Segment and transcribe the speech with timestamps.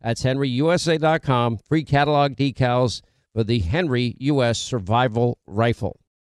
[0.00, 1.58] That's henryusa.com.
[1.58, 3.02] Free catalog decals
[3.34, 4.58] for the Henry U.S.
[4.58, 6.00] Survival Rifle.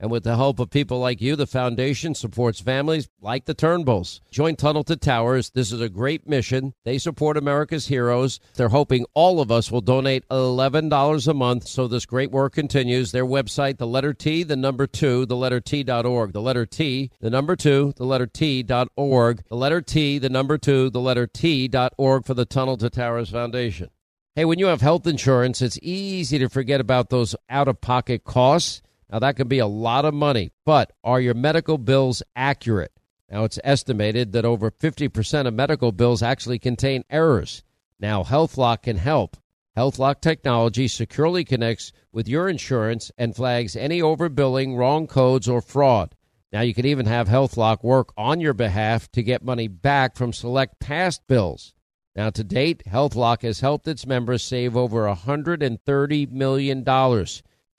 [0.00, 4.20] And with the help of people like you, the foundation supports families like the Turnbulls.
[4.30, 5.50] Join Tunnel to Towers.
[5.50, 6.74] This is a great mission.
[6.84, 8.38] They support America's heroes.
[8.54, 13.10] They're hoping all of us will donate $11 a month so this great work continues.
[13.10, 16.32] Their website, the letter T, the number two, the letter T.org.
[16.32, 19.42] The letter T, the number two, the letter T.org.
[19.48, 23.90] The letter T, the number two, the letter T.org for the Tunnel to Towers Foundation.
[24.36, 28.22] Hey, when you have health insurance, it's easy to forget about those out of pocket
[28.22, 28.82] costs.
[29.10, 32.92] Now, that can be a lot of money, but are your medical bills accurate?
[33.30, 37.62] Now, it's estimated that over 50% of medical bills actually contain errors.
[38.00, 39.36] Now, HealthLock can help.
[39.76, 46.14] HealthLock technology securely connects with your insurance and flags any overbilling, wrong codes, or fraud.
[46.52, 50.32] Now, you can even have HealthLock work on your behalf to get money back from
[50.32, 51.74] select past bills.
[52.16, 56.84] Now, to date, HealthLock has helped its members save over $130 million.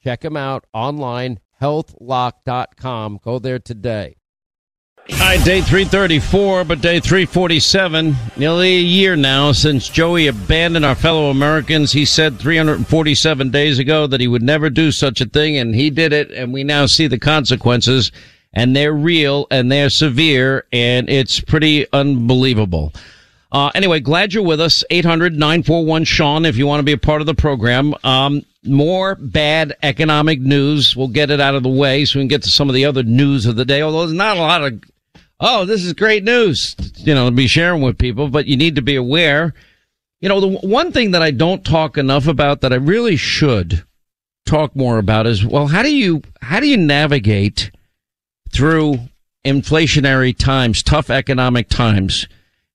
[0.03, 3.19] Check them out online, healthlock.com.
[3.23, 4.15] Go there today.
[5.11, 8.15] Right, day 334, but day 347.
[8.37, 11.91] Nearly a year now since Joey abandoned our fellow Americans.
[11.91, 15.89] He said 347 days ago that he would never do such a thing, and he
[15.89, 18.11] did it, and we now see the consequences,
[18.53, 22.93] and they're real and they're severe, and it's pretty unbelievable.
[23.51, 24.83] Uh, anyway, glad you're with us.
[24.89, 27.95] 800 941 Sean, if you want to be a part of the program.
[28.03, 30.95] Um, more bad economic news.
[30.95, 32.85] We'll get it out of the way so we can get to some of the
[32.85, 33.81] other news of the day.
[33.81, 34.83] Although there's not a lot of,
[35.39, 38.75] oh, this is great news, you know, to be sharing with people, but you need
[38.75, 39.53] to be aware.
[40.21, 43.83] You know, the one thing that I don't talk enough about that I really should
[44.45, 47.71] talk more about is, well, how do you, how do you navigate
[48.51, 48.99] through
[49.45, 52.27] inflationary times, tough economic times?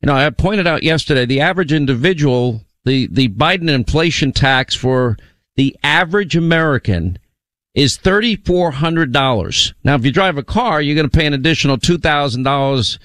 [0.04, 5.16] You know, I pointed out yesterday the average individual, the, the Biden inflation tax for
[5.56, 7.18] the average American
[7.74, 9.72] is $3,400.
[9.82, 12.98] Now, if you drive a car, you're going to pay an additional $2,000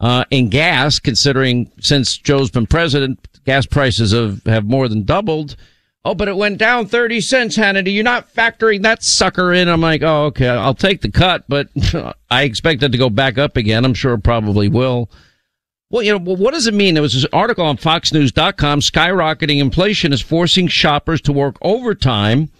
[0.00, 5.56] uh, in gas, considering since Joe's been president, gas prices have, have more than doubled.
[6.04, 7.94] Oh, but it went down 30 cents, Hannity.
[7.94, 9.68] You're not factoring that sucker in.
[9.68, 11.68] I'm like, oh, okay, I'll take the cut, but
[12.30, 13.86] I expect it to go back up again.
[13.86, 15.08] I'm sure it probably will.
[15.92, 16.94] Well, you know, what does it mean?
[16.94, 18.80] There was this article on FoxNews.com.
[18.80, 22.50] Skyrocketing inflation is forcing shoppers to work overtime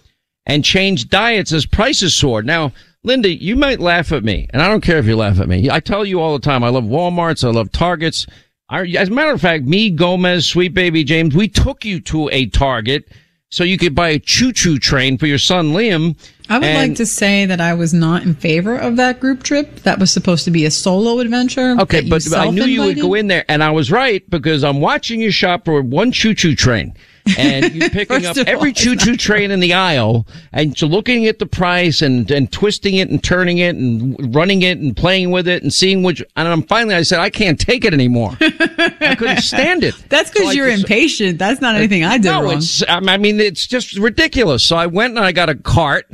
[0.45, 2.43] and change diets as prices soar.
[2.43, 2.73] Now,
[3.03, 5.67] Linda, you might laugh at me, and I don't care if you laugh at me.
[5.67, 8.27] I tell you all the time, I love Walmarts, I love Targets.
[8.69, 12.45] as a matter of fact, me, Gomez, Sweet Baby James, we took you to a
[12.45, 13.07] Target
[13.53, 16.17] so you could buy a choo-choo train for your son Liam.
[16.49, 19.43] I would and, like to say that I was not in favor of that group
[19.43, 19.81] trip.
[19.81, 21.75] That was supposed to be a solo adventure.
[21.79, 24.81] Okay, but I knew you would go in there, and I was right because I'm
[24.81, 26.95] watching you shop for one choo-choo train
[27.37, 32.01] and you're picking up every choo-choo train in the aisle and looking at the price
[32.01, 35.73] and, and twisting it and turning it and running it and playing with it and
[35.73, 38.37] seeing which, and I'm finally, I said, I can't take it anymore.
[38.41, 39.95] I couldn't stand it.
[40.09, 41.39] That's because so you're just, impatient.
[41.39, 42.57] That's not uh, anything I did no, wrong.
[42.57, 44.63] It's, I mean, it's just ridiculous.
[44.63, 46.07] So I went and I got a cart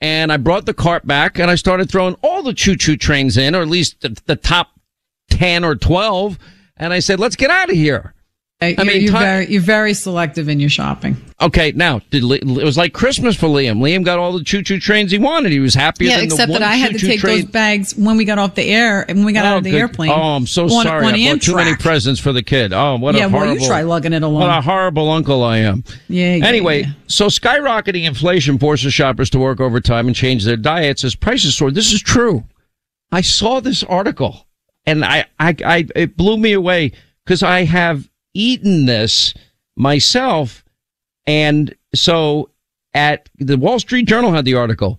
[0.00, 3.54] and I brought the cart back and I started throwing all the choo-choo trains in,
[3.54, 4.72] or at least the, the top
[5.30, 6.38] 10 or 12.
[6.76, 8.14] And I said, let's get out of here.
[8.62, 11.16] Uh, I you're, mean, you're, very, you're very selective in your shopping.
[11.40, 13.78] Okay, now did it was like Christmas for Liam.
[13.78, 15.50] Liam got all the choo-choo trains he wanted.
[15.50, 16.10] He was happier.
[16.10, 17.40] Yeah, than except that I had to take train.
[17.40, 19.64] those bags when we got off the air and when we got oh, out of
[19.64, 19.80] the good.
[19.80, 20.12] airplane.
[20.12, 21.04] Oh, I'm so on, sorry.
[21.04, 22.72] On I bought too many presents for the kid.
[22.72, 23.46] Oh, what yeah, a horrible.
[23.46, 24.42] Yeah, well, you try lugging it along.
[24.42, 25.82] What a horrible uncle I am.
[26.08, 26.36] Yeah.
[26.36, 26.92] yeah anyway, yeah.
[27.08, 31.72] so skyrocketing inflation forces shoppers to work overtime and change their diets as prices soar.
[31.72, 32.44] This is true.
[33.10, 34.46] I saw this article
[34.86, 36.92] and I, I, I it blew me away
[37.24, 39.34] because I have eaten this
[39.76, 40.64] myself.
[41.26, 42.50] And so
[42.94, 44.98] at the Wall Street Journal had the article,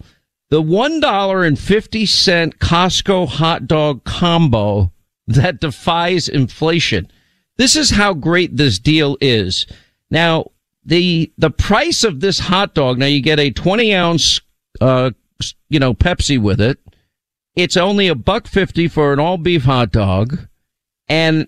[0.49, 4.91] the $1.50 Costco hot dog combo
[5.27, 7.11] that defies inflation.
[7.57, 9.65] This is how great this deal is.
[10.09, 10.51] Now,
[10.85, 14.41] the, the price of this hot dog, now you get a 20 ounce,
[14.81, 15.11] uh,
[15.69, 16.79] you know, Pepsi with it.
[17.55, 20.47] It's only a buck 50 for an all beef hot dog.
[21.07, 21.47] And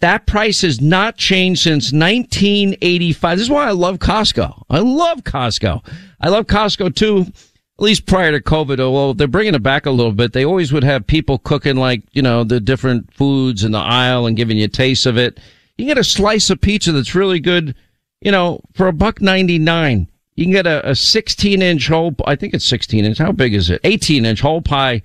[0.00, 3.38] that price has not changed since 1985.
[3.38, 4.64] This is why I love Costco.
[4.70, 5.86] I love Costco.
[6.20, 8.80] I love Costco too, at least prior to COVID.
[8.80, 10.32] Oh, well, they're bringing it back a little bit.
[10.32, 14.26] They always would have people cooking like, you know, the different foods in the aisle
[14.26, 15.38] and giving you a taste of it.
[15.76, 17.74] You can get a slice of pizza that's really good,
[18.20, 20.08] you know, for a buck 99.
[20.34, 23.18] You can get a, a 16 inch whole, I think it's 16 inch.
[23.18, 23.80] How big is it?
[23.84, 25.02] 18 inch whole pie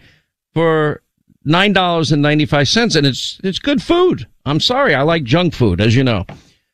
[0.54, 1.02] for
[1.44, 4.28] nine dollars and ninety five cents, and it's it's good food.
[4.46, 6.26] I'm sorry, I like junk food, as you know.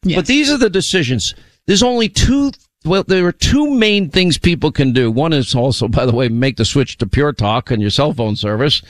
[0.03, 0.17] Yes.
[0.17, 1.35] But these are the decisions.
[1.65, 2.51] There's only two.
[2.85, 5.11] Well, there are two main things people can do.
[5.11, 8.13] One is also, by the way, make the switch to Pure Talk and your cell
[8.13, 8.81] phone service.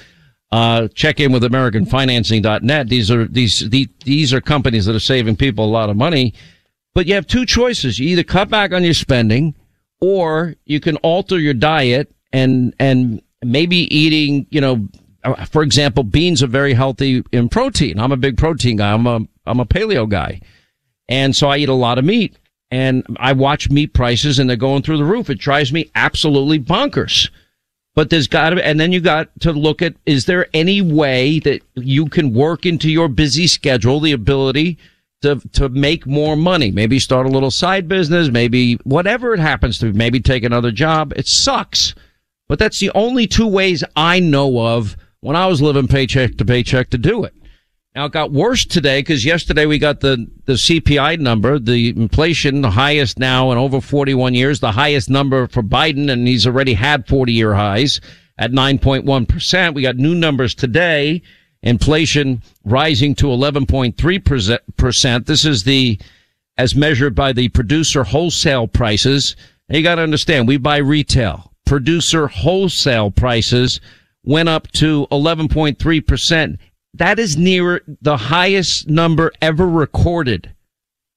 [0.51, 2.87] Uh, check in with AmericanFinancing.net.
[2.87, 6.33] These are these, these these are companies that are saving people a lot of money.
[6.93, 7.99] But you have two choices.
[7.99, 9.55] You either cut back on your spending,
[9.99, 14.87] or you can alter your diet and and maybe eating, you know,
[15.23, 17.99] Uh, for example, beans are very healthy in protein.
[17.99, 18.93] I'm a big protein guy.
[18.93, 20.41] I'm a, I'm a paleo guy.
[21.09, 22.37] And so I eat a lot of meat
[22.69, 25.29] and I watch meat prices and they're going through the roof.
[25.29, 27.29] It drives me absolutely bonkers.
[27.95, 31.39] But there's got to, and then you got to look at, is there any way
[31.39, 34.77] that you can work into your busy schedule the ability
[35.23, 36.71] to, to make more money?
[36.71, 40.71] Maybe start a little side business, maybe whatever it happens to be, maybe take another
[40.71, 41.11] job.
[41.15, 41.95] It sucks.
[42.47, 46.45] But that's the only two ways I know of when I was living paycheck to
[46.45, 47.33] paycheck to do it.
[47.95, 52.61] Now it got worse today because yesterday we got the, the CPI number, the inflation,
[52.61, 56.75] the highest now in over 41 years, the highest number for Biden, and he's already
[56.75, 57.99] had 40 year highs
[58.37, 59.73] at 9.1%.
[59.73, 61.23] We got new numbers today.
[61.63, 65.25] Inflation rising to 11.3%.
[65.25, 65.99] This is the,
[66.55, 69.35] as measured by the producer wholesale prices.
[69.69, 71.51] you got to understand, we buy retail.
[71.65, 73.81] Producer wholesale prices
[74.27, 76.57] went up to 11.3%.
[76.95, 80.53] That is near the highest number ever recorded.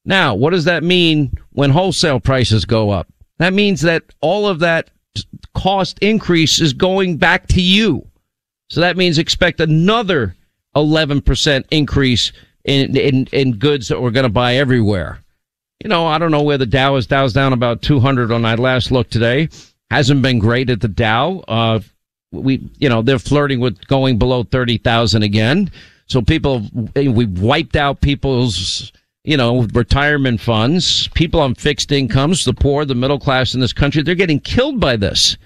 [0.04, 3.08] Now, what does that mean when wholesale prices go up?
[3.38, 4.90] That means that all of that
[5.54, 8.06] cost increase is going back to you.
[8.68, 10.36] So that means expect another
[10.76, 12.32] 11% increase
[12.64, 15.18] in, in, in goods that we're going to buy everywhere.
[15.82, 17.08] You know, I don't know where the Dow is.
[17.08, 19.48] Dow's down about 200 on my last look today.
[19.90, 21.42] Hasn't been great at the Dow.
[21.48, 21.80] Uh,
[22.32, 25.70] we, you know, they're flirting with going below 30,000 again.
[26.06, 26.66] So people,
[26.96, 28.92] eh, we've wiped out people's,
[29.24, 33.72] you know, retirement funds, people on fixed incomes, the poor, the middle class in this
[33.72, 35.36] country, they're getting killed by this.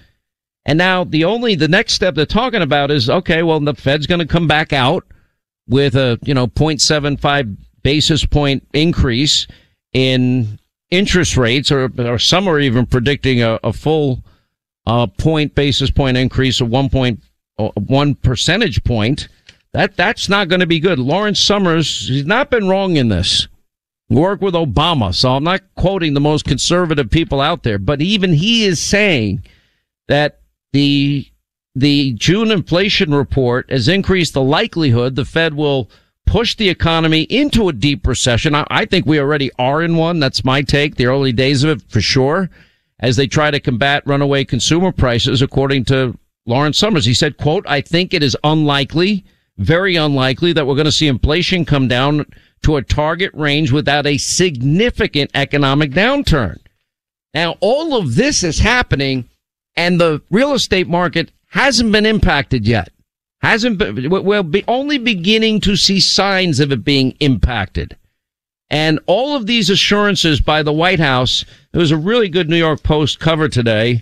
[0.65, 4.07] And now the only, the next step they're talking about is, okay, well, the Fed's
[4.07, 5.05] going to come back out
[5.67, 9.45] with a, you know, 0.75 basis point increase
[9.93, 14.23] in interest rates, or, or some are even predicting a, a full
[14.85, 17.21] uh, point basis point increase of one point
[17.57, 19.27] uh, one percentage point.
[19.73, 20.99] That that's not going to be good.
[20.99, 23.47] Lawrence Summers, he's not been wrong in this.
[24.09, 28.33] Work with Obama, so I'm not quoting the most conservative people out there, but even
[28.33, 29.43] he is saying
[30.07, 30.41] that
[30.73, 31.27] the
[31.73, 35.89] the June inflation report has increased the likelihood the Fed will
[36.25, 38.55] push the economy into a deep recession.
[38.55, 40.19] I, I think we already are in one.
[40.19, 40.95] That's my take.
[40.95, 42.49] The early days of it, for sure
[42.99, 47.05] as they try to combat runaway consumer prices, according to Lawrence Summers.
[47.05, 49.25] He said, quote, I think it is unlikely,
[49.57, 52.25] very unlikely that we're going to see inflation come down
[52.63, 56.57] to a target range without a significant economic downturn.
[57.33, 59.29] Now, all of this is happening
[59.75, 62.89] and the real estate market hasn't been impacted yet.
[63.41, 67.97] Hasn't been, we're be only beginning to see signs of it being impacted.
[68.69, 72.57] And all of these assurances by the White House, there was a really good New
[72.57, 74.01] York Post cover today,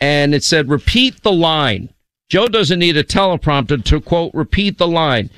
[0.00, 1.88] and it said, repeat the line.
[2.28, 5.30] Joe doesn't need a teleprompter to quote, repeat the line.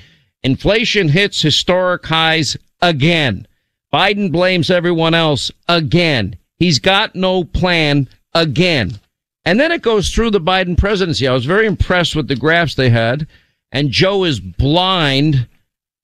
[0.43, 3.47] Inflation hits historic highs again.
[3.91, 6.37] Biden blames everyone else again.
[6.57, 8.99] He's got no plan again.
[9.45, 11.27] And then it goes through the Biden presidency.
[11.27, 13.27] I was very impressed with the graphs they had.
[13.71, 15.47] And Joe is blind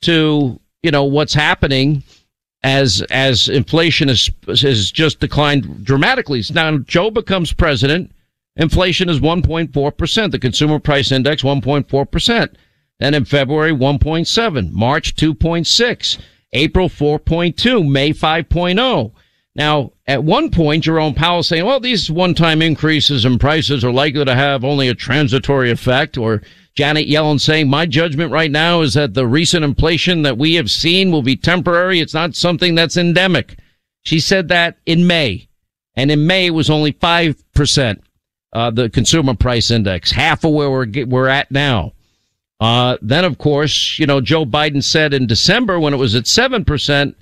[0.01, 2.03] to, you know, what's happening
[2.65, 6.41] as, as inflation has, has just declined dramatically.
[6.51, 8.11] Now, Joe becomes president.
[8.55, 10.31] Inflation is 1.4%.
[10.31, 12.55] The consumer price index, 1.4%.
[12.99, 14.71] Then in February, 1.7.
[14.71, 16.19] March, 2.6.
[16.53, 19.11] April 4.2, May 5.0.
[19.53, 24.23] Now, at one point, Jerome Powell saying, well, these one-time increases in prices are likely
[24.23, 26.43] to have only a transitory effect, or
[26.75, 30.69] Janet Yellen saying, my judgment right now is that the recent inflation that we have
[30.69, 31.99] seen will be temporary.
[31.99, 33.57] It's not something that's endemic.
[34.03, 35.47] She said that in May.
[35.95, 37.99] And in May, was only 5%,
[38.53, 41.93] uh, the consumer price index, half of where we're, we're at now.
[42.59, 46.25] Uh, then, of course, you know, Joe Biden said in December when it was at
[46.25, 47.15] 7%,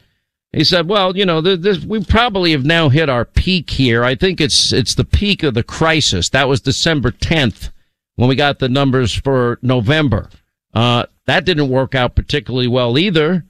[0.54, 4.04] he said, well, you know, this, we probably have now hit our peak here.
[4.04, 6.30] I think it's, it's the peak of the crisis.
[6.30, 7.72] That was December 10th
[8.16, 10.30] when we got the numbers for November.
[10.74, 13.46] Uh, that didn't work out particularly well either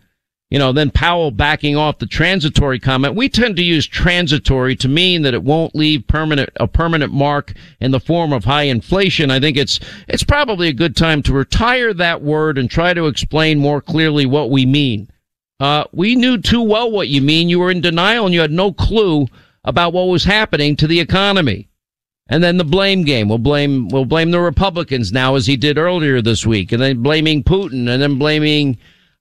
[0.53, 3.15] you know, then Powell backing off the transitory comment.
[3.15, 7.53] We tend to use transitory to mean that it won't leave permanent, a permanent mark
[7.79, 9.31] in the form of high inflation.
[9.31, 13.07] I think it's, it's probably a good time to retire that word and try to
[13.07, 15.09] explain more clearly what we mean.
[15.59, 17.49] Uh, we knew too well what you mean.
[17.49, 19.27] You were in denial and you had no clue
[19.63, 21.69] about what was happening to the economy.
[22.27, 23.29] And then the blame game.
[23.29, 27.03] We'll blame, we'll blame the Republicans now as he did earlier this week and then
[27.03, 28.77] blaming Putin and then blaming,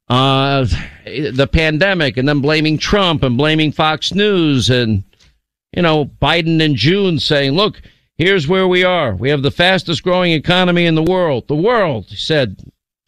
[0.09, 0.67] uh,
[1.05, 5.05] the pandemic and then blaming Trump and blaming Fox News and,
[5.75, 7.81] you know, Biden in June saying, look,
[8.17, 9.15] here's where we are.
[9.15, 11.49] We have the fastest growing economy in the world.
[11.49, 12.57] The world, he said,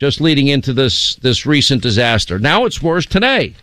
[0.01, 2.39] just leading into this, this recent disaster.
[2.39, 3.55] Now it's worse today.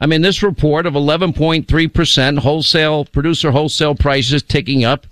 [0.00, 5.06] I mean, this report of 11.3% wholesale producer wholesale prices ticking up,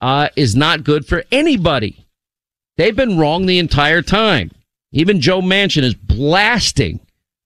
[0.00, 2.06] uh, is not good for anybody.
[2.76, 4.50] They've been wrong the entire time.
[4.92, 7.00] Even Joe Manchin is blasting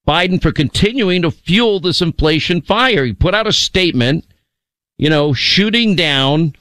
[0.07, 3.05] Biden for continuing to fuel this inflation fire.
[3.05, 4.27] He put out a statement,
[4.99, 6.55] you know, shooting down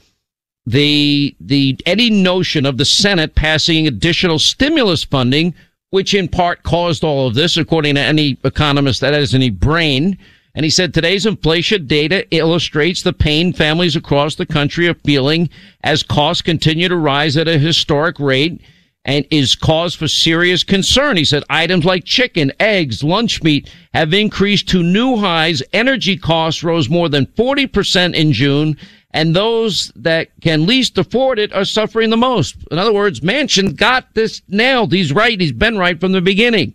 [0.66, 5.54] the, the, any notion of the Senate passing additional stimulus funding,
[5.90, 10.16] which in part caused all of this, according to any economist that has any brain.
[10.54, 15.48] And he said today's inflation data illustrates the pain families across the country are feeling
[15.82, 18.60] as costs continue to rise at a historic rate
[19.04, 21.16] and is cause for serious concern.
[21.16, 25.62] He said items like chicken, eggs, lunch meat have increased to new highs.
[25.72, 28.76] Energy costs rose more than 40% in June.
[29.12, 32.56] And those that can least afford it are suffering the most.
[32.70, 34.92] In other words, Manchin got this nailed.
[34.92, 35.38] He's right.
[35.38, 36.74] He's been right from the beginning.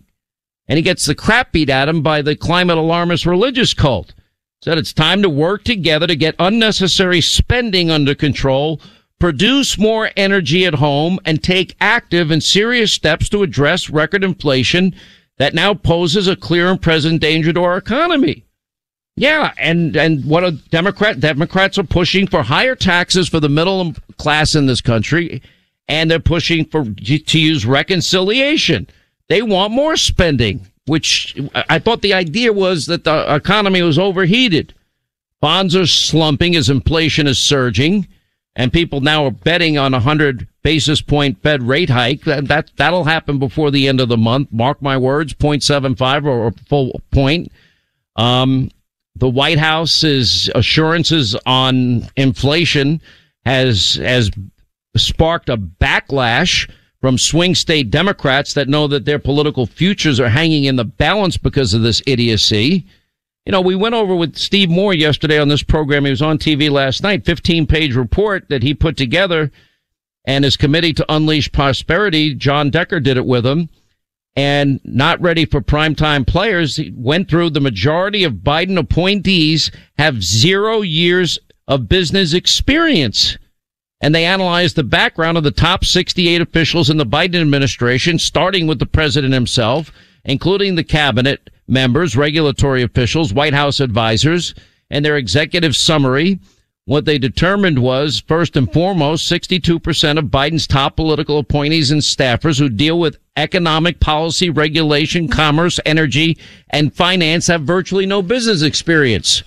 [0.68, 4.14] And he gets the crap beat at him by the climate alarmist religious cult.
[4.62, 8.80] Said it's time to work together to get unnecessary spending under control
[9.18, 14.94] produce more energy at home, and take active and serious steps to address record inflation
[15.38, 18.44] that now poses a clear and present danger to our economy.
[19.18, 23.94] Yeah, and and what a Democrat Democrats are pushing for higher taxes for the middle
[24.16, 25.42] class in this country,
[25.88, 28.88] and they're pushing for to use reconciliation.
[29.28, 34.74] They want more spending, which I thought the idea was that the economy was overheated.
[35.40, 38.08] Bonds are slumping as inflation is surging
[38.58, 42.24] and people now are betting on a hundred basis point Fed rate hike.
[42.24, 44.48] That, that that'll happen before the end of the month.
[44.50, 47.52] Mark my words, 0.75 or a full point.
[48.16, 48.70] Um,
[49.18, 53.00] the White House's assurances on inflation
[53.44, 54.30] has has
[54.96, 56.70] sparked a backlash
[57.00, 61.36] from swing state Democrats that know that their political futures are hanging in the balance
[61.36, 62.86] because of this idiocy
[63.48, 66.04] you know, we went over with Steve Moore yesterday on this program.
[66.04, 69.50] He was on TV last night, 15 page report that he put together
[70.26, 72.34] and his committee to unleash prosperity.
[72.34, 73.70] John Decker did it with him
[74.38, 76.76] and not ready for primetime players.
[76.76, 83.36] He went through the majority of Biden appointees have zero years of business experience.
[84.00, 88.68] And they analyzed the background of the top 68 officials in the Biden administration, starting
[88.68, 89.90] with the president himself,
[90.24, 94.54] including the cabinet, members, regulatory officials, White House advisors,
[94.88, 96.38] and their executive summary.
[96.84, 102.60] What they determined was, first and foremost, 62% of Biden's top political appointees and staffers
[102.60, 106.36] who deal with economic policy, regulation, commerce, energy,
[106.70, 109.42] and finance have virtually no business experience.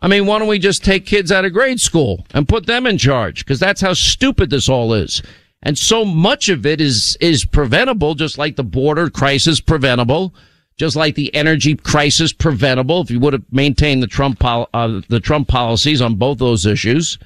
[0.00, 2.86] I mean, why don't we just take kids out of grade school and put them
[2.86, 3.44] in charge?
[3.44, 5.22] Because that's how stupid this all is.
[5.62, 10.34] And so much of it is, is preventable, just like the border crisis preventable
[10.80, 15.02] just like the energy crisis preventable if you would have maintained the Trump pol- uh,
[15.10, 17.18] the Trump policies on both those issues.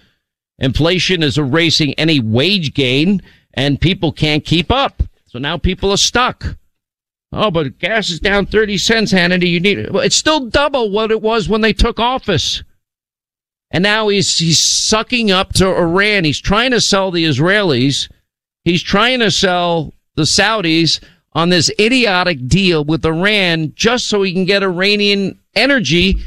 [0.59, 3.23] Inflation is erasing any wage gain,
[3.55, 5.05] and people can't keep up.
[5.35, 6.45] So now people are stuck.
[7.33, 9.51] Oh, but gas is down 30 cents, Hannity.
[9.51, 12.63] You need, well, it's still double what it was when they took office.
[13.73, 16.23] And now he's, he's sucking up to Iran.
[16.23, 18.09] He's trying to sell the Israelis.
[18.63, 24.33] He's trying to sell the Saudis on this idiotic deal with Iran just so he
[24.33, 26.23] can get Iranian energy.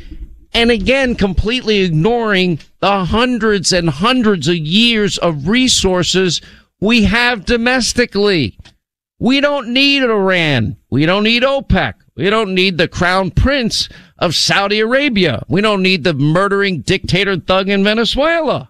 [0.54, 6.42] And again, completely ignoring the hundreds and hundreds of years of resources
[6.82, 8.58] we have domestically.
[9.20, 10.78] We don't need Iran.
[10.90, 11.96] We don't need OPEC.
[12.16, 15.44] We don't need the crown prince of Saudi Arabia.
[15.48, 18.70] We don't need the murdering dictator thug in Venezuela.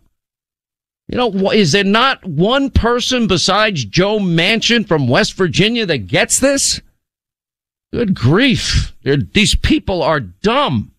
[1.07, 6.39] You know, is there not one person besides Joe Manchin from West Virginia that gets
[6.39, 6.81] this?
[7.93, 8.93] Good grief.
[9.03, 10.91] They're, these people are dumb.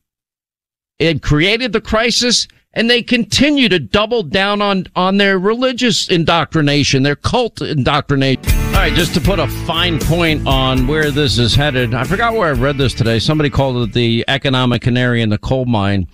[0.99, 7.03] It created the crisis and they continue to double down on, on their religious indoctrination,
[7.03, 8.58] their cult indoctrination.
[8.79, 12.35] All right, just to put a fine point on where this is headed, I forgot
[12.35, 13.19] where I read this today.
[13.19, 16.07] Somebody called it the economic canary in the coal mine.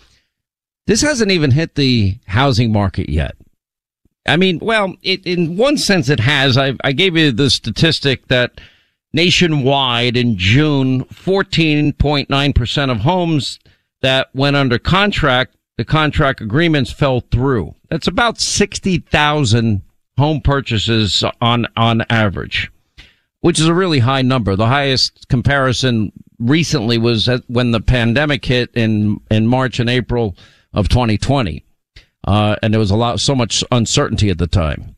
[0.87, 3.37] This hasn't even hit the housing market yet.
[4.27, 6.57] I mean, well, it, in one sense it has.
[6.57, 8.63] I, I gave you the statistic that
[9.13, 13.59] nationwide in June, 14.9% of homes
[14.01, 17.75] that went under contract the contract agreements fell through.
[17.91, 19.83] That's about 60,000
[20.19, 22.71] home purchases on, on average,
[23.41, 24.57] which is a really high number.
[24.57, 30.37] The highest comparison recently was when the pandemic hit in, in March and April
[30.73, 31.65] of 2020.
[32.27, 34.97] Uh, and there was a lot, so much uncertainty at the time.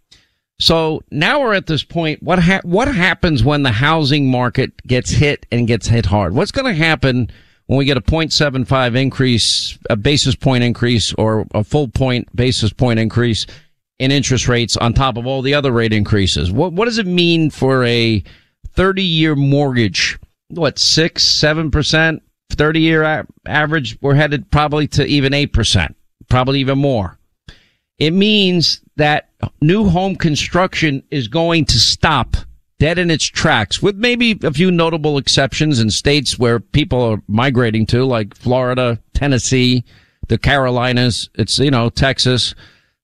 [0.58, 2.22] So now we're at this point.
[2.22, 6.34] What ha- what happens when the housing market gets hit and gets hit hard?
[6.34, 7.30] What's going to happen
[7.66, 12.72] when we get a 0.75 increase, a basis point increase or a full point basis
[12.72, 13.46] point increase
[13.98, 16.50] in interest rates on top of all the other rate increases.
[16.50, 18.22] What, what does it mean for a
[18.74, 20.18] 30 year mortgage?
[20.48, 23.98] What, six, seven percent, 30 year average?
[24.00, 25.94] We're headed probably to even 8%,
[26.28, 27.18] probably even more.
[27.98, 32.36] It means that new home construction is going to stop
[32.78, 37.22] dead in its tracks, with maybe a few notable exceptions in states where people are
[37.26, 39.82] migrating to, like Florida, Tennessee,
[40.28, 41.30] the Carolinas.
[41.34, 42.54] It's, you know, Texas.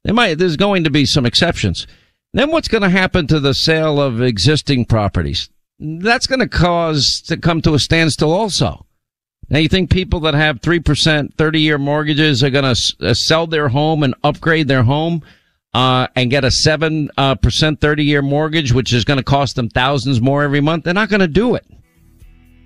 [0.04, 1.86] They might, there's going to be some exceptions.
[2.32, 5.48] Then what's going to happen to the sale of existing properties?
[5.78, 8.86] That's going to cause to come to a standstill also.
[9.48, 13.46] Now you think people that have 3% 30 year mortgages are going to uh, sell
[13.46, 15.22] their home and upgrade their home?
[15.74, 19.56] uh, and get a seven uh, percent thirty year mortgage, which is going to cost
[19.56, 21.66] them thousands more every month, they're not going to do it.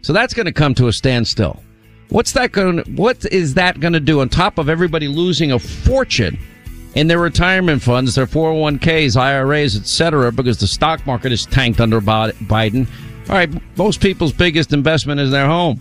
[0.02, 1.62] So that's going to come to a standstill.
[2.08, 2.78] What's that going?
[2.96, 6.38] What is that going to do on top of everybody losing a fortune
[6.96, 12.00] in their retirement funds, their 401ks, IRAs, etc., because the stock market is tanked under
[12.00, 12.88] Biden?
[13.28, 15.78] All right, most people's biggest investment is their home.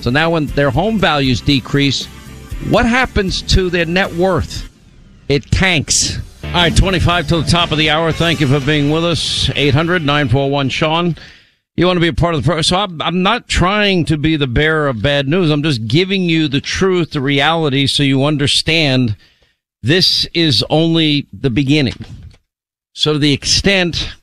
[0.00, 2.06] So now when their home values decrease,
[2.70, 4.70] what happens to their net worth?
[5.28, 6.18] It tanks.
[6.44, 8.12] All right, 25 to the top of the hour.
[8.12, 9.50] Thank you for being with us.
[9.56, 11.16] 800 941 Sean.
[11.74, 12.62] You want to be a part of the program.
[12.62, 15.50] So I'm, I'm not trying to be the bearer of bad news.
[15.50, 19.16] I'm just giving you the truth, the reality, so you understand
[19.82, 22.04] this is only the beginning.
[22.94, 24.14] So to the extent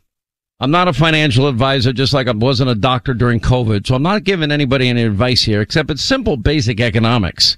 [0.61, 3.87] I'm not a financial advisor, just like I wasn't a doctor during COVID.
[3.87, 7.55] So I'm not giving anybody any advice here, except it's simple, basic economics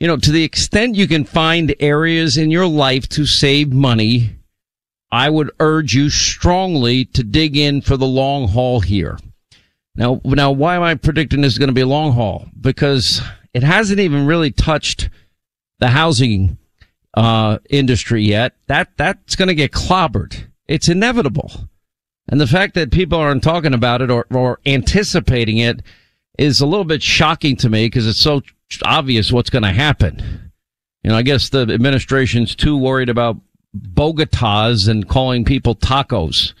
[0.00, 4.30] you know, to the extent you can find areas in your life to save money,
[5.12, 9.18] I would urge you strongly to dig in for the long haul here.
[9.94, 12.46] Now, now, why am I predicting this is going to be a long haul?
[12.58, 13.20] Because
[13.52, 15.10] it hasn't even really touched
[15.80, 16.56] the housing
[17.14, 18.54] uh, industry yet.
[18.66, 20.46] That that's going to get clobbered.
[20.68, 21.68] It's inevitable,
[22.28, 25.82] and the fact that people aren't talking about it or, or anticipating it
[26.38, 28.42] is a little bit shocking to me because it's so
[28.84, 30.52] obvious what's going to happen.
[31.02, 33.36] You know, I guess the administration's too worried about
[33.76, 36.52] bodegas and calling people tacos.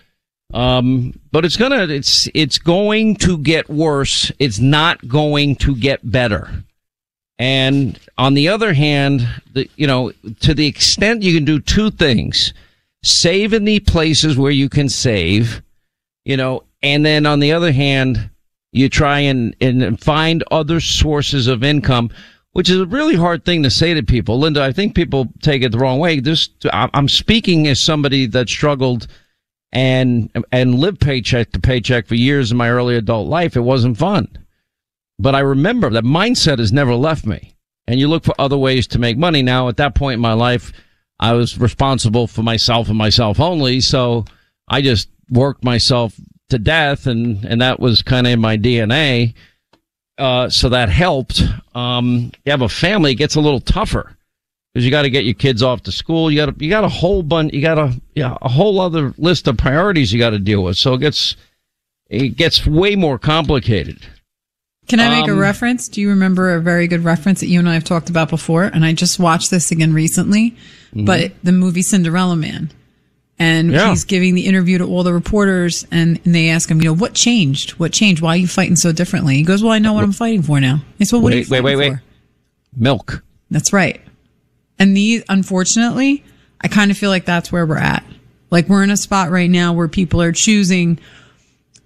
[0.52, 4.32] Um, but it's gonna, it's, it's going to get worse.
[4.38, 6.64] It's not going to get better.
[7.40, 11.90] And on the other hand, the, you know, to the extent you can do two
[11.90, 12.52] things,
[13.02, 15.62] save in the places where you can save,
[16.26, 18.28] you know, and then on the other hand,
[18.72, 22.10] you try and, and find other sources of income,
[22.52, 24.38] which is a really hard thing to say to people.
[24.38, 26.20] Linda, I think people take it the wrong way.
[26.20, 29.06] This, I'm speaking as somebody that struggled
[29.72, 33.56] and, and lived paycheck to paycheck for years in my early adult life.
[33.56, 34.28] It wasn't fun.
[35.20, 37.54] But I remember that mindset has never left me.
[37.86, 39.42] And you look for other ways to make money.
[39.42, 40.72] Now, at that point in my life,
[41.18, 43.80] I was responsible for myself and myself only.
[43.80, 44.24] So
[44.68, 46.14] I just worked myself
[46.48, 49.34] to death and, and that was kind of in my DNA.
[50.16, 51.42] Uh, so that helped.
[51.74, 54.16] Um, you have a family, it gets a little tougher
[54.72, 56.30] because you got to get your kids off to school.
[56.30, 59.48] You got you got a whole bunch, you got a, yeah, a whole other list
[59.48, 60.76] of priorities you got to deal with.
[60.76, 61.36] So it gets,
[62.08, 64.06] it gets way more complicated.
[64.90, 65.88] Can I make um, a reference?
[65.88, 68.64] Do you remember a very good reference that you and I have talked about before?
[68.64, 71.04] And I just watched this again recently, mm-hmm.
[71.04, 72.72] but the movie Cinderella Man.
[73.38, 73.88] And yeah.
[73.88, 76.94] he's giving the interview to all the reporters and, and, they ask him, you know,
[76.94, 77.70] what changed?
[77.78, 78.20] What changed?
[78.20, 79.36] Why are you fighting so differently?
[79.36, 80.82] He goes, well, I know what I'm fighting for now.
[80.98, 81.98] He said, well, what wait, are you wait, wait, wait.
[82.76, 83.22] Milk.
[83.50, 84.00] That's right.
[84.78, 86.22] And these, unfortunately,
[86.60, 88.04] I kind of feel like that's where we're at.
[88.50, 90.98] Like we're in a spot right now where people are choosing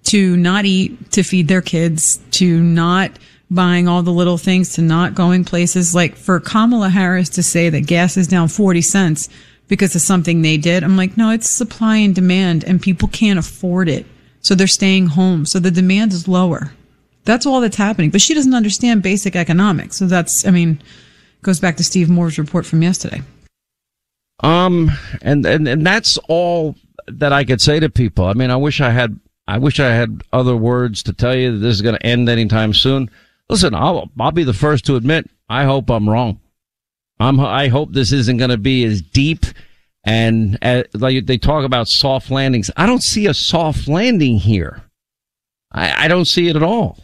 [0.05, 3.11] to not eat, to feed their kids, to not
[3.49, 5.93] buying all the little things, to not going places.
[5.93, 9.29] Like for Kamala Harris to say that gas is down 40 cents
[9.67, 13.39] because of something they did, I'm like, no, it's supply and demand and people can't
[13.39, 14.05] afford it.
[14.41, 15.45] So they're staying home.
[15.45, 16.71] So the demand is lower.
[17.23, 18.11] That's all that's happening.
[18.11, 19.97] But she doesn't understand basic economics.
[19.97, 20.81] So that's, I mean,
[21.41, 23.23] goes back to Steve Moore's report from yesterday.
[24.41, 24.91] Um,
[25.23, 26.75] and, and, and that's all
[27.07, 28.25] that I could say to people.
[28.25, 31.51] I mean, I wish I had I wish I had other words to tell you
[31.51, 33.09] that this is going to end anytime soon.
[33.49, 36.39] Listen, I'll, I'll be the first to admit, I hope I'm wrong.
[37.19, 39.45] I'm, I hope this isn't going to be as deep
[40.05, 42.69] and uh, like they talk about soft landings.
[42.77, 44.83] I don't see a soft landing here.
[45.71, 46.99] I, I don't see it at all.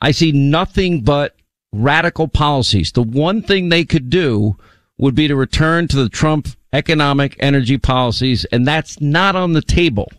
[0.00, 1.34] I see nothing but
[1.72, 2.92] radical policies.
[2.92, 4.56] The one thing they could do
[4.98, 9.62] would be to return to the Trump economic energy policies, and that's not on the
[9.62, 10.10] table.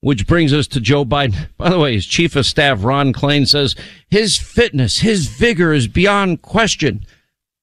[0.00, 1.48] Which brings us to Joe Biden.
[1.56, 3.74] By the way, his chief of staff, Ron Klain, says
[4.08, 7.04] his fitness, his vigor is beyond question.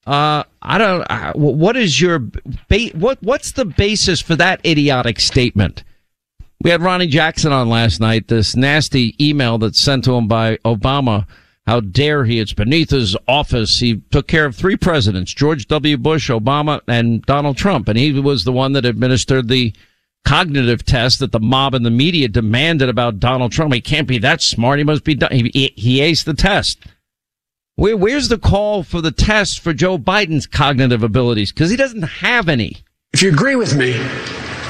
[0.05, 5.19] Uh, I don't, uh, what is your, ba- what, what's the basis for that idiotic
[5.19, 5.83] statement?
[6.61, 10.57] We had Ronny Jackson on last night, this nasty email that's sent to him by
[10.57, 11.27] Obama.
[11.65, 12.39] How dare he?
[12.39, 13.79] It's beneath his office.
[13.79, 15.97] He took care of three presidents, George W.
[15.97, 17.87] Bush, Obama, and Donald Trump.
[17.87, 19.73] And he was the one that administered the
[20.25, 23.73] cognitive test that the mob and the media demanded about Donald Trump.
[23.73, 24.79] He can't be that smart.
[24.79, 25.31] He must be done.
[25.31, 26.79] He, he aced the test.
[27.75, 31.51] Where, where's the call for the test for Joe Biden's cognitive abilities?
[31.51, 32.77] Because he doesn't have any.
[33.13, 33.93] If you agree with me,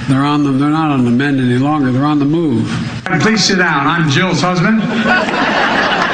[0.10, 1.92] They're on the, they're not on the mend any longer.
[1.92, 2.68] They're on the move.
[3.22, 3.88] Please sit down.
[3.88, 4.82] I'm Jill's husband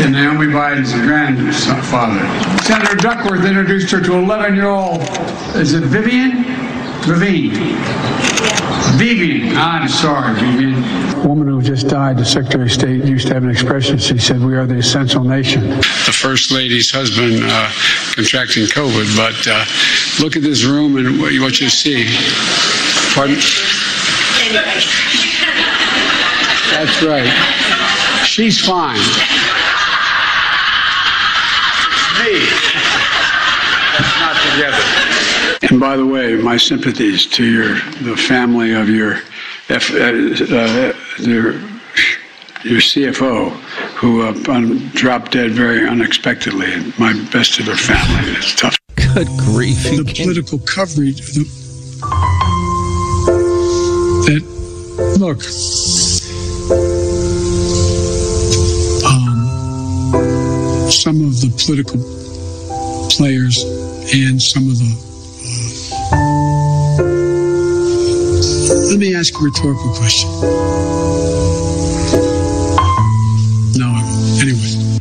[0.00, 2.20] and Naomi Biden's grandfather.
[2.62, 5.02] Senator Duckworth introduced her to 11-year-old,
[5.56, 6.44] is it Vivian?
[7.04, 7.76] Vivian.
[8.96, 9.56] Vivian.
[9.56, 10.82] I'm sorry, Vivian.
[11.18, 13.98] A woman who just died, the Secretary of State, used to have an expression.
[13.98, 15.68] She said, We are the essential nation.
[15.68, 17.70] The First Lady's husband uh,
[18.14, 19.64] contracting COVID, but uh,
[20.22, 22.06] look at this room and what you see.
[23.14, 23.36] Pardon?
[26.72, 28.24] That's right.
[28.24, 29.00] She's fine
[32.24, 32.46] me.
[33.96, 34.84] That's not together.
[35.70, 39.20] And by the way, my sympathies to your the family of your
[39.68, 41.52] F, uh, uh, your,
[42.64, 43.50] your CFO
[44.00, 44.32] who uh,
[44.94, 46.92] dropped dead very unexpectedly.
[46.98, 48.32] My best to their family.
[48.32, 48.76] It's tough.
[48.96, 49.82] Good grief!
[49.84, 51.44] The political coverage the,
[54.26, 54.42] that
[55.18, 55.42] look.
[61.00, 61.96] Some of the political
[63.08, 63.64] players
[64.12, 65.10] and some of the.
[68.68, 70.28] Uh, let me ask a rhetorical question.
[73.78, 74.42] No, I won't.
[74.42, 74.98] anyway.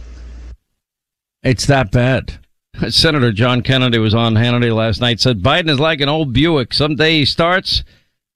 [1.43, 2.39] It's that bad.
[2.89, 5.19] Senator John Kennedy was on Hannity last night.
[5.19, 6.73] Said Biden is like an old Buick.
[6.73, 7.83] Some day he starts,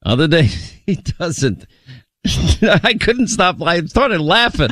[0.06, 0.50] other day
[0.86, 1.66] he doesn't.
[2.62, 3.62] I couldn't stop.
[3.62, 4.72] I started laughing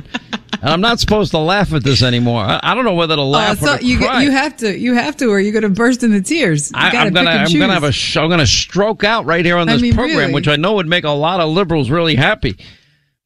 [0.63, 2.41] and I'm not supposed to laugh at this anymore.
[2.41, 4.21] I, I don't know whether to oh, laugh uh, so or to you, cry.
[4.21, 6.71] You have to, you have to, or you're going to burst into tears.
[6.73, 9.67] I, am gonna, I'm gonna have a, sh- I'm gonna stroke out right here on
[9.67, 10.33] this I mean, program, really.
[10.33, 12.57] which I know would make a lot of liberals really happy.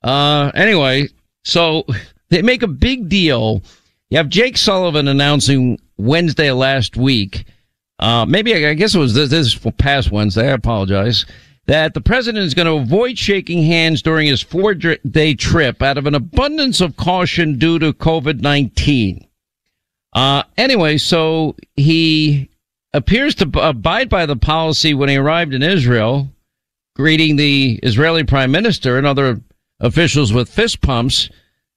[0.01, 1.09] Uh, anyway,
[1.43, 1.85] so
[2.29, 3.61] they make a big deal.
[4.09, 7.45] You have Jake Sullivan announcing Wednesday last week.
[7.99, 10.49] Uh, maybe I guess it was this, this past Wednesday.
[10.49, 11.25] I apologize
[11.67, 15.97] that the president is going to avoid shaking hands during his four day trip out
[15.97, 19.27] of an abundance of caution due to COVID 19.
[20.13, 22.49] Uh, anyway, so he
[22.93, 26.29] appears to abide by the policy when he arrived in Israel,
[26.95, 29.41] greeting the Israeli prime minister and other
[29.79, 31.29] officials with fist pumps.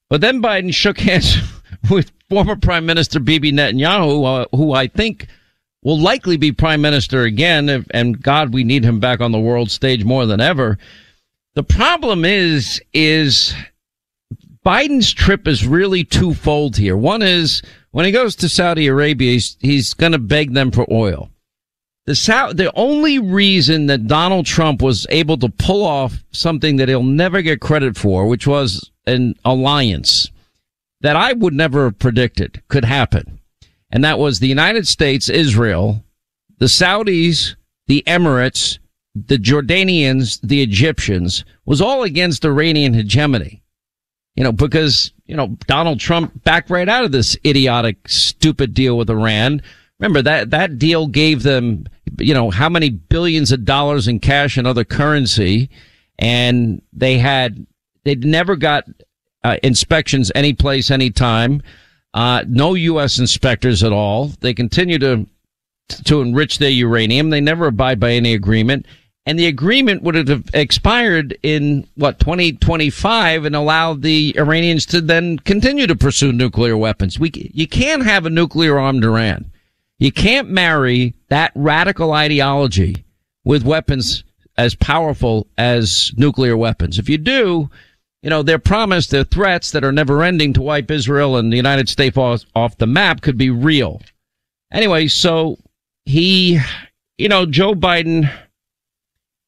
[0.09, 1.37] But then Biden shook hands
[1.91, 5.27] with former Prime Minister Bibi Netanyahu, uh, who I think
[5.83, 7.69] will likely be prime minister again.
[7.69, 10.79] If, and God, we need him back on the world stage more than ever.
[11.55, 13.55] The problem is, is
[14.65, 16.97] Biden's trip is really twofold here.
[16.97, 20.87] One is when he goes to Saudi Arabia, he's, he's going to beg them for
[20.93, 21.31] oil.
[22.07, 26.89] The South, the only reason that Donald Trump was able to pull off something that
[26.89, 30.31] he'll never get credit for, which was an alliance
[31.01, 33.38] that I would never have predicted could happen.
[33.91, 36.05] And that was the United States, Israel,
[36.59, 38.79] the Saudis, the Emirates,
[39.15, 43.63] the Jordanians, the Egyptians was all against Iranian hegemony.
[44.37, 48.97] You know, because, you know, Donald Trump backed right out of this idiotic, stupid deal
[48.97, 49.63] with Iran.
[49.99, 54.57] Remember that, that deal gave them you know, how many billions of dollars in cash
[54.57, 55.71] and other currency.
[56.19, 57.67] And they had,
[58.05, 58.85] they'd never got
[59.45, 61.63] uh, inspections any place, anytime.
[62.19, 63.21] Uh, no U.S.
[63.21, 64.33] inspectors at all.
[64.41, 65.25] They continue to,
[66.07, 67.31] to enrich their uranium.
[67.31, 68.87] They never abide by any agreement.
[69.25, 75.39] And the agreement would have expired in what, 2025 and allowed the Iranians to then
[75.39, 77.21] continue to pursue nuclear weapons.
[77.21, 79.53] We, you can't have a nuclear armed Iran.
[80.01, 83.05] You can't marry that radical ideology
[83.45, 84.25] with weapons
[84.57, 86.99] as powerful as nuclear weapons.
[86.99, 87.71] If you do,
[88.23, 91.57] you know, their promise, their threats that are never ending to wipe Israel and the
[91.57, 94.03] United States off, off the map could be real.
[94.73, 95.59] Anyway, so
[96.05, 96.61] he,
[97.17, 98.31] you know, Joe Biden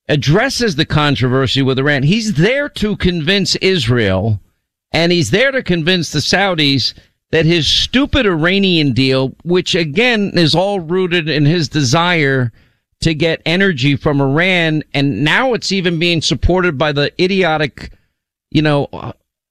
[0.08, 2.02] addresses the controversy with Iran.
[2.02, 4.40] He's there to convince Israel
[4.92, 6.94] and he's there to convince the Saudis
[7.30, 12.52] that his stupid Iranian deal, which again is all rooted in his desire
[13.00, 17.92] to get energy from Iran, and now it's even being supported by the idiotic,
[18.50, 18.88] you know,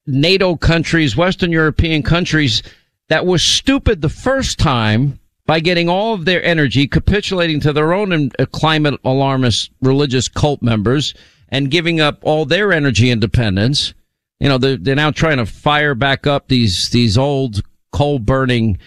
[0.05, 2.63] NATO countries, Western European countries
[3.09, 7.93] that was stupid the first time by getting all of their energy, capitulating to their
[7.93, 11.13] own uh, climate alarmist religious cult members
[11.49, 13.93] and giving up all their energy independence.
[14.39, 18.77] You know, they're, they're now trying to fire back up these, these old coal burning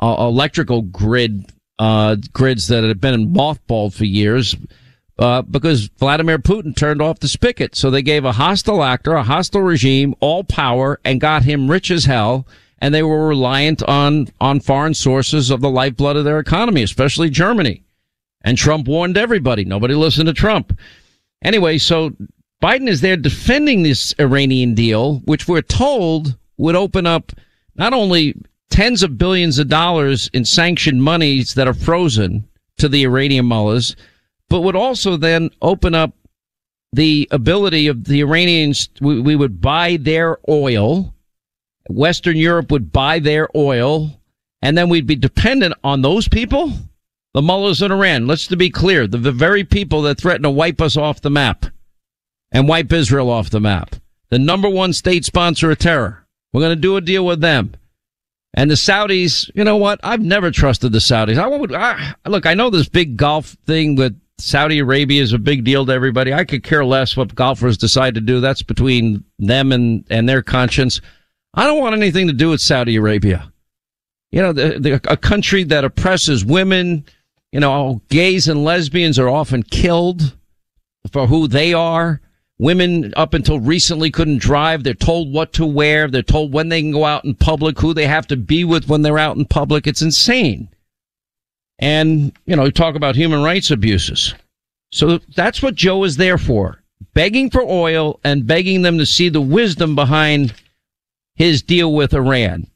[0.00, 4.54] uh, electrical grid uh, grids that had been mothballed for years
[5.22, 7.76] uh, because Vladimir Putin turned off the spigot.
[7.76, 11.92] So they gave a hostile actor, a hostile regime, all power and got him rich
[11.92, 12.44] as hell.
[12.80, 17.30] And they were reliant on on foreign sources of the lifeblood of their economy, especially
[17.30, 17.84] Germany.
[18.42, 19.64] And Trump warned everybody.
[19.64, 20.76] Nobody listened to Trump.
[21.44, 22.10] Anyway, so
[22.60, 27.30] Biden is there defending this Iranian deal, which we're told would open up
[27.76, 28.34] not only
[28.70, 33.94] tens of billions of dollars in sanctioned monies that are frozen to the Iranian mullahs,
[34.52, 36.12] but would also then open up
[36.92, 41.14] the ability of the Iranians, we, we would buy their oil.
[41.88, 44.20] Western Europe would buy their oil
[44.60, 46.70] and then we'd be dependent on those people,
[47.32, 48.26] the mullahs in Iran.
[48.26, 51.30] Let's to be clear, the, the very people that threaten to wipe us off the
[51.30, 51.64] map
[52.52, 53.96] and wipe Israel off the map.
[54.28, 56.26] The number one state sponsor of terror.
[56.52, 57.74] We're going to do a deal with them.
[58.54, 59.98] And the Saudis, you know what?
[60.02, 61.38] I've never trusted the Saudis.
[61.38, 65.38] I would, I, look, I know this big Gulf thing with Saudi Arabia is a
[65.38, 66.34] big deal to everybody.
[66.34, 68.40] I could care less what golfers decide to do.
[68.40, 71.00] That's between them and, and their conscience.
[71.54, 73.52] I don't want anything to do with Saudi Arabia.
[74.32, 77.04] You know, the, the, a country that oppresses women,
[77.52, 80.36] you know, gays and lesbians are often killed
[81.12, 82.20] for who they are.
[82.58, 84.82] Women up until recently couldn't drive.
[84.82, 86.08] They're told what to wear.
[86.08, 88.88] They're told when they can go out in public, who they have to be with
[88.88, 89.86] when they're out in public.
[89.86, 90.68] It's insane.
[91.82, 94.34] And, you know, talk about human rights abuses.
[94.92, 96.80] So that's what Joe is there for.
[97.12, 100.54] Begging for oil and begging them to see the wisdom behind
[101.34, 102.68] his deal with Iran.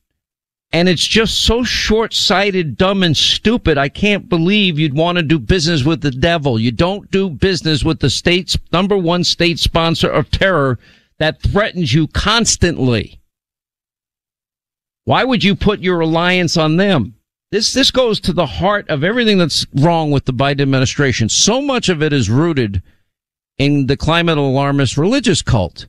[0.72, 3.78] And it's just so short sighted, dumb, and stupid.
[3.78, 6.58] I can't believe you'd want to do business with the devil.
[6.58, 10.80] You don't do business with the state's number one state sponsor of terror
[11.18, 13.20] that threatens you constantly.
[15.04, 17.15] Why would you put your reliance on them?
[17.52, 21.28] This, this goes to the heart of everything that's wrong with the Biden administration.
[21.28, 22.82] So much of it is rooted
[23.58, 25.86] in the climate alarmist religious cult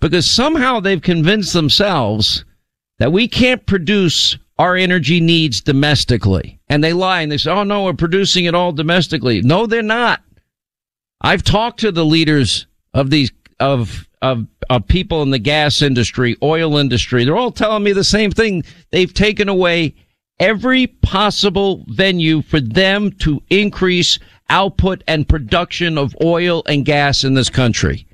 [0.00, 2.44] because somehow they've convinced themselves
[2.98, 6.60] that we can't produce our energy needs domestically.
[6.68, 9.42] And they lie and they say, oh no, we're producing it all domestically.
[9.42, 10.22] No, they're not.
[11.20, 16.36] I've talked to the leaders of these of of of people in the gas industry,
[16.42, 17.24] oil industry.
[17.24, 18.64] They're all telling me the same thing.
[18.90, 19.94] They've taken away
[20.40, 27.34] every possible venue for them to increase output and production of oil and gas in
[27.34, 28.06] this country.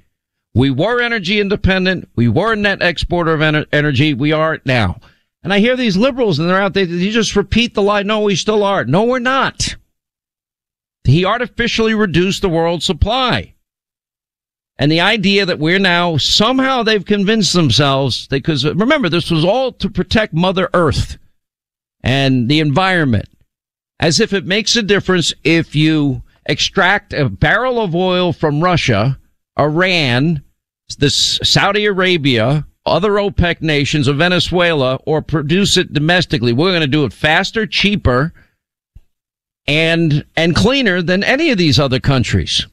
[0.55, 2.09] We were energy independent.
[2.17, 4.15] We were a net exporter of ener- energy.
[4.15, 5.01] We are now.
[5.43, 6.85] And I hear these liberals and they're out there.
[6.85, 8.03] You just repeat the lie.
[8.03, 8.85] No, we still are.
[8.85, 9.77] No, we're not.
[11.05, 13.55] He artificially reduced the world supply.
[14.79, 19.71] And the idea that we're now somehow they've convinced themselves because remember, this was all
[19.73, 21.19] to protect Mother Earth
[22.05, 23.29] and the environment
[23.99, 29.19] as if it makes a difference if you extract a barrel of oil from Russia,
[29.59, 30.45] Iran,
[30.99, 36.53] this Saudi Arabia, other OPEC nations of Venezuela, or produce it domestically.
[36.53, 38.35] We're going to do it faster, cheaper,
[39.67, 42.67] and and cleaner than any of these other countries.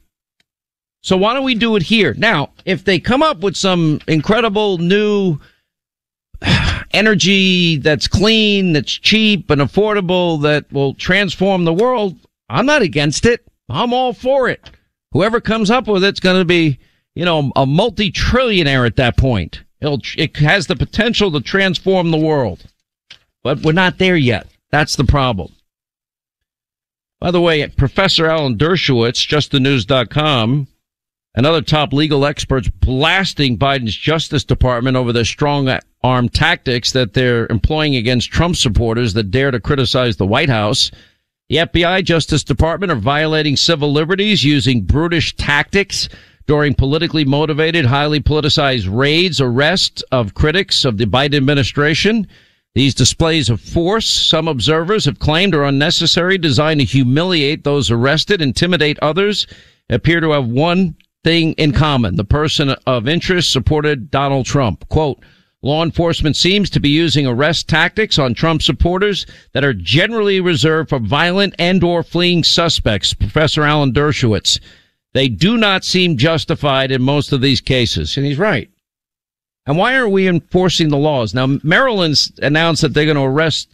[1.00, 2.14] So why don't we do it here?
[2.18, 5.38] Now, if they come up with some incredible new
[6.92, 13.24] energy that's clean, that's cheap and affordable, that will transform the world, I'm not against
[13.24, 13.46] it.
[13.68, 14.70] I'm all for it.
[15.12, 16.78] Whoever comes up with it's going to be,
[17.14, 19.62] you know, a multi-trillionaire at that point.
[19.80, 22.64] It'll, it has the potential to transform the world.
[23.42, 24.46] But we're not there yet.
[24.70, 25.52] That's the problem.
[27.20, 30.66] By the way, Professor Alan Dershowitz, justthenews.com,
[31.34, 35.68] and other top legal experts blasting Biden's Justice Department over the strong
[36.04, 40.90] arm tactics that they're employing against Trump supporters that dare to criticize the White House.
[41.48, 46.08] The FBI, Justice Department are violating civil liberties using brutish tactics
[46.46, 52.26] during politically motivated, highly politicized raids, arrests of critics of the Biden administration.
[52.74, 58.40] These displays of force, some observers have claimed are unnecessary, designed to humiliate those arrested,
[58.40, 59.46] intimidate others,
[59.90, 62.16] appear to have one thing in common.
[62.16, 64.88] The person of interest supported Donald Trump.
[64.88, 65.22] Quote,
[65.64, 70.88] Law enforcement seems to be using arrest tactics on Trump supporters that are generally reserved
[70.88, 73.14] for violent and or fleeing suspects.
[73.14, 74.58] Professor Alan Dershowitz.
[75.14, 78.16] They do not seem justified in most of these cases.
[78.16, 78.68] And he's right.
[79.66, 81.34] And why aren't we enforcing the laws?
[81.34, 83.68] Now, Maryland's announced that they're going to arrest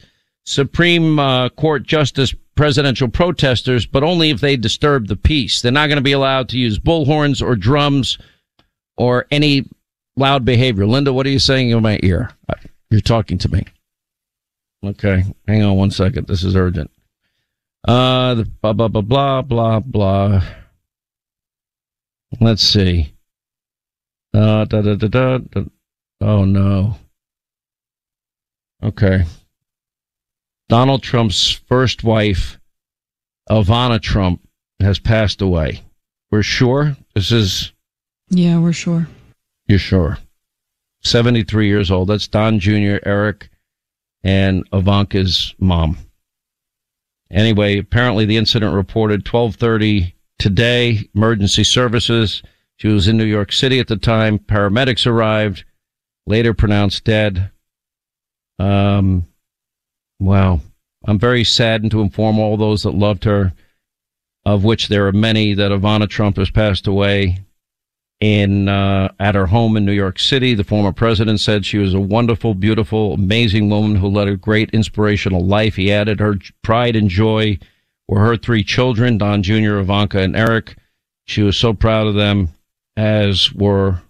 [0.44, 5.62] Supreme uh, Court Justice presidential protesters, but only if they disturb the peace.
[5.62, 8.18] They're not going to be allowed to use bullhorns or drums
[8.96, 9.64] or any
[10.18, 10.86] loud behavior.
[10.86, 12.30] Linda, what are you saying in my ear?
[12.90, 13.64] You're talking to me.
[14.84, 16.26] Okay, hang on one second.
[16.26, 16.90] This is urgent.
[17.86, 20.42] Uh, the blah blah blah blah blah blah.
[22.40, 23.12] Let's see.
[24.34, 25.64] Uh, da, da, da, da, da.
[26.20, 26.96] Oh no.
[28.82, 29.24] Okay.
[30.68, 32.58] Donald Trump's first wife,
[33.50, 34.46] Ivana Trump,
[34.80, 35.82] has passed away.
[36.30, 37.72] We're sure this is.
[38.28, 39.08] Yeah, we're sure.
[39.68, 40.18] You're sure.
[41.02, 42.08] 73 years old.
[42.08, 43.50] That's Don Jr., Eric,
[44.24, 45.98] and Ivanka's mom.
[47.30, 52.42] Anyway, apparently the incident reported 1230 today, emergency services.
[52.76, 54.38] She was in New York City at the time.
[54.38, 55.64] Paramedics arrived,
[56.26, 57.50] later pronounced dead.
[58.58, 59.26] Um,
[60.18, 60.60] wow.
[61.04, 63.52] I'm very saddened to inform all those that loved her,
[64.44, 67.44] of which there are many, that Ivana Trump has passed away
[68.20, 70.54] in uh, at her home in New York City.
[70.54, 74.70] The former president said she was a wonderful, beautiful, amazing woman who led a great,
[74.70, 75.76] inspirational life.
[75.76, 77.58] He added her pride and joy
[78.08, 80.76] were her three children, Don Jr., Ivanka, and Eric.
[81.26, 82.48] She was so proud of them,
[82.96, 84.00] as were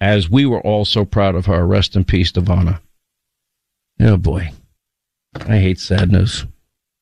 [0.00, 1.66] as we were all so proud of her.
[1.66, 2.80] Rest in peace, Ivana.
[3.98, 4.50] Oh boy,
[5.34, 6.44] I hate sadness.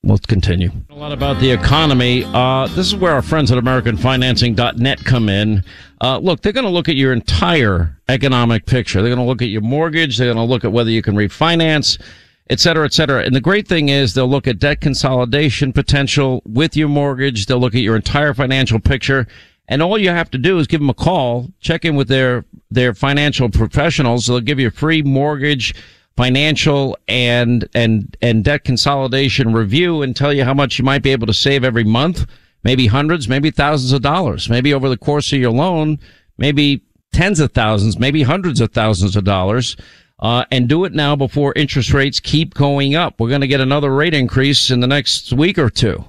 [0.09, 0.71] Let's continue.
[0.89, 2.25] A lot about the economy.
[2.25, 5.63] Uh, this is where our friends at AmericanFinancing.net come in.
[6.01, 9.03] Uh, look, they're going to look at your entire economic picture.
[9.03, 10.17] They're going to look at your mortgage.
[10.17, 12.01] They're going to look at whether you can refinance,
[12.49, 13.23] et cetera, et cetera.
[13.23, 17.45] And the great thing is they'll look at debt consolidation potential with your mortgage.
[17.45, 19.27] They'll look at your entire financial picture.
[19.69, 22.47] And all you have to do is give them a call, check in with their,
[22.71, 24.27] their financial professionals.
[24.27, 25.75] They'll give you a free mortgage
[26.19, 31.13] financial and and and debt consolidation review and tell you how much you might be
[31.13, 32.27] able to save every month.
[32.65, 34.51] Maybe hundreds maybe thousands of dollars.
[34.51, 36.01] Maybe over the course of your loan
[36.37, 39.77] maybe tens of thousands maybe hundreds of thousands of dollars.
[40.19, 43.21] Uh, and do it now before interest rates keep going up.
[43.21, 46.05] We're going to get another rate increase in the next week or two.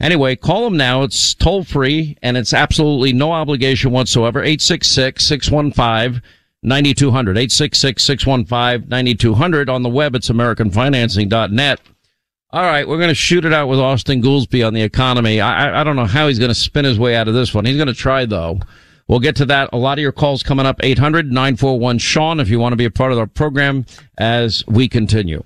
[0.00, 1.02] Anyway call them now.
[1.02, 4.38] It's toll free and it's absolutely no obligation whatsoever.
[4.40, 6.22] 866 615
[6.62, 11.80] 9200 866 615 9200 on the web it's americanfinancing.net
[12.52, 15.40] All right, we're going to shoot it out with Austin Goolsbee on the economy.
[15.40, 17.64] I, I don't know how he's going to spin his way out of this one.
[17.64, 18.58] He's going to try, though.
[19.06, 19.70] We'll get to that.
[19.72, 20.80] A lot of your calls coming up.
[20.82, 23.86] 800 941 Sean, if you want to be a part of our program
[24.18, 25.42] as we continue.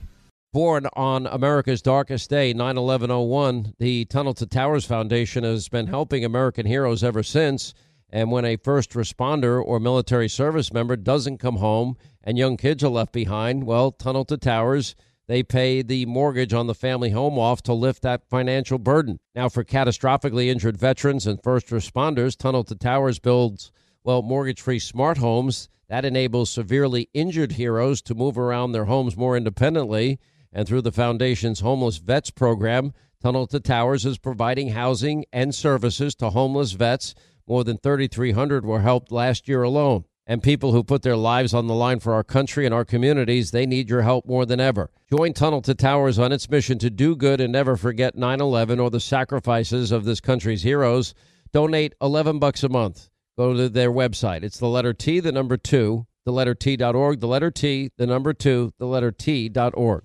[0.53, 5.87] Born on America's darkest day, 9 11 01, the Tunnel to Towers Foundation has been
[5.87, 7.75] helping American heroes ever since.
[8.15, 12.85] And when a first responder or military service member doesn't come home and young kids
[12.85, 14.95] are left behind, well, Tunnel to Towers
[15.27, 19.19] they pay the mortgage on the family home off to lift that financial burden.
[19.35, 23.73] Now, for catastrophically injured veterans and first responders, Tunnel to Towers builds,
[24.05, 25.69] well, mortgage free smart homes.
[25.89, 30.21] That enables severely injured heroes to move around their homes more independently.
[30.53, 36.15] And through the Foundation's Homeless Vets program, Tunnel to Towers is providing housing and services
[36.17, 37.15] to homeless vets.
[37.47, 41.67] More than 3,300 were helped last year alone and people who put their lives on
[41.67, 44.91] the line for our country and our communities, they need your help more than ever.
[45.11, 48.91] Join Tunnel to Towers on its mission to do good and never forget 9/11 or
[48.91, 51.15] the sacrifices of this country's heroes.
[51.53, 53.11] Donate 11 bucks a month.
[53.37, 54.43] Go to their website.
[54.43, 58.33] It's the letter T, the number 2, the letter T.org, the letter T, the number
[58.33, 60.05] 2, the letter T.org.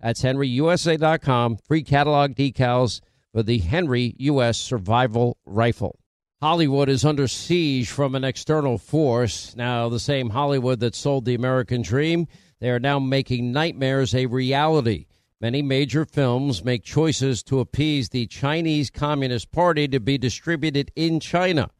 [0.00, 1.58] That's henryusa.com.
[1.66, 3.00] Free catalog decals
[3.32, 4.58] for the Henry U.S.
[4.58, 5.98] Survival Rifle.
[6.40, 9.56] Hollywood is under siege from an external force.
[9.56, 12.28] Now, the same Hollywood that sold the American dream,
[12.60, 15.06] they are now making nightmares a reality.
[15.40, 21.18] Many major films make choices to appease the Chinese Communist Party to be distributed in
[21.20, 21.70] China.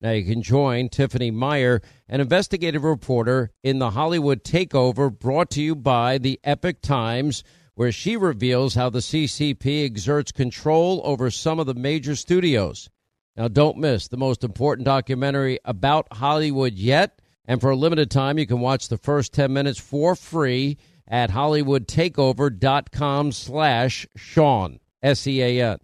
[0.00, 5.62] Now, you can join Tiffany Meyer, an investigative reporter in the Hollywood Takeover brought to
[5.62, 7.42] you by the Epoch Times,
[7.78, 12.90] where she reveals how the CCP exerts control over some of the major studios.
[13.36, 17.22] Now, don't miss the most important documentary about Hollywood yet.
[17.44, 20.76] And for a limited time, you can watch the first 10 minutes for free
[21.06, 25.78] at hollywoodtakeover.com slash Sean, S-E-A-N.